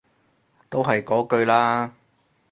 [0.67, 1.93] 都係嗰句啦